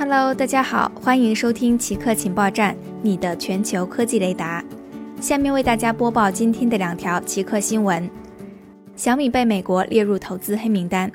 [0.00, 4.64] Hello，大家好，欢迎收听奇客情报站，你的全球科技雷达。
[5.20, 8.10] 下面为大家播报今天的两条奇客新闻：
[8.96, 11.12] 小米被美国列入投资黑名单。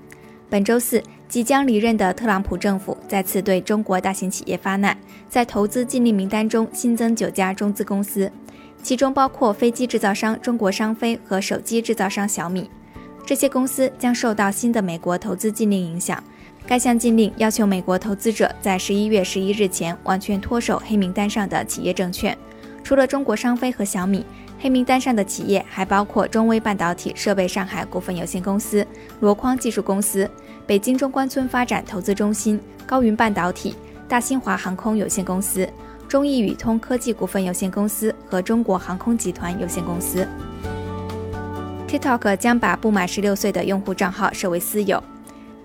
[0.51, 4.95] 本周四，即将离任的特朗普政府再次对中国大型企业发难，
[5.27, 8.31] 在投资禁令名单中新增九家中资公司，
[8.83, 12.69] 其中包括飞机制造商中国商飞和手机制造商小米。
[13.25, 16.23] 这些公司将受到新的美国投资禁令影响。
[16.67, 22.37] 该项禁令要求美国投资者在十一月十一日前完全脱手黑名单上的企业证券。
[22.83, 24.23] 除了中国商飞和小米，
[24.59, 28.85] 黑名单上的企业还包括中微半导体设备上海股份有限公司、
[29.19, 30.29] 箩筐技术公司、
[30.67, 33.75] 北京中关村发展投资中心、高云半导体、
[34.07, 35.67] 大新华航空有限公司、
[36.07, 40.27] 中意宇通科技股份有限公司和中国航空集团有限公司。
[41.95, 45.01] TikTok 将把不满十六岁的用户账号设为私有。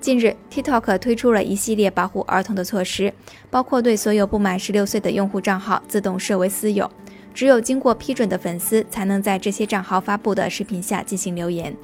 [0.01, 3.13] 近日，TikTok 推出了一系列保护儿童的措施，
[3.51, 6.89] 包括对所有不满十六岁的用户账号自动设为私有，
[7.35, 11.77] 只有经过批准的粉丝才能在这些账号发布的视频下进行留言。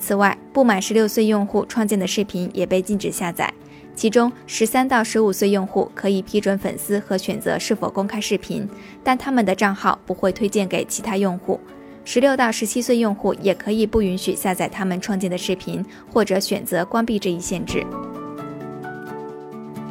[0.00, 3.52] 此外，不满十六岁用户创建的视频也被禁止下载，
[3.94, 8.66] 其中十三到十五岁用户可以批准粉丝和选择是否公开视频，
[9.04, 11.60] 但他们的账号不会推荐给其他用户。
[12.04, 17.84] 十六到十七岁用户也可以不允许下载他们创建的视频，或者选择关闭这一限制。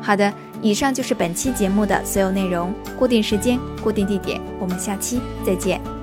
[0.01, 2.73] 好的，以上就是本期节目的所有内容。
[2.97, 6.00] 固定时间，固定地点，我们下期再见。